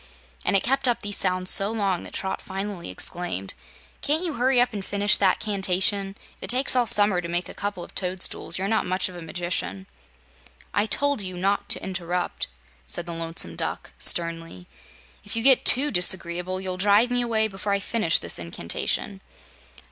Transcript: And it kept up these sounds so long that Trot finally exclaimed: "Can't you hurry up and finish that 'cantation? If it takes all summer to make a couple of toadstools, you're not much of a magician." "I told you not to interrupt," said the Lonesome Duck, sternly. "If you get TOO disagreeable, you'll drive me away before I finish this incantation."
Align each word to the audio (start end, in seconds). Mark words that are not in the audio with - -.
And 0.43 0.55
it 0.55 0.63
kept 0.63 0.87
up 0.87 1.03
these 1.03 1.15
sounds 1.17 1.51
so 1.51 1.69
long 1.71 2.01
that 2.01 2.13
Trot 2.13 2.41
finally 2.41 2.89
exclaimed: 2.89 3.53
"Can't 4.01 4.23
you 4.23 4.33
hurry 4.33 4.59
up 4.59 4.73
and 4.73 4.83
finish 4.83 5.15
that 5.17 5.39
'cantation? 5.39 6.17
If 6.37 6.41
it 6.45 6.49
takes 6.49 6.75
all 6.75 6.87
summer 6.87 7.21
to 7.21 7.27
make 7.27 7.47
a 7.47 7.53
couple 7.53 7.83
of 7.83 7.93
toadstools, 7.93 8.57
you're 8.57 8.67
not 8.67 8.87
much 8.87 9.09
of 9.09 9.15
a 9.15 9.21
magician." 9.21 9.85
"I 10.73 10.87
told 10.87 11.21
you 11.21 11.37
not 11.37 11.69
to 11.69 11.83
interrupt," 11.83 12.47
said 12.87 13.05
the 13.05 13.13
Lonesome 13.13 13.55
Duck, 13.55 13.91
sternly. 13.99 14.65
"If 15.23 15.35
you 15.35 15.43
get 15.43 15.65
TOO 15.65 15.91
disagreeable, 15.91 16.59
you'll 16.59 16.77
drive 16.77 17.11
me 17.11 17.21
away 17.21 17.47
before 17.47 17.71
I 17.71 17.79
finish 17.79 18.17
this 18.17 18.39
incantation." 18.39 19.21